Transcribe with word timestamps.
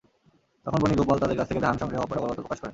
তখন 0.65 0.79
বনি 0.81 0.95
গোপাল 0.99 1.17
তাঁদের 1.19 1.37
কাছ 1.39 1.47
থেকে 1.49 1.61
ধান 1.61 1.75
সংগ্রহে 1.79 2.03
অপারগতা 2.03 2.33
প্রকাশ 2.39 2.57
করেন। 2.59 2.69